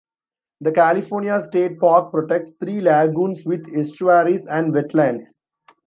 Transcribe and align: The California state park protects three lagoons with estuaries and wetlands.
The 0.61 0.71
California 0.71 1.39
state 1.43 1.79
park 1.79 2.09
protects 2.11 2.53
three 2.59 2.81
lagoons 2.81 3.45
with 3.45 3.67
estuaries 3.71 4.47
and 4.47 4.73
wetlands. 4.73 5.25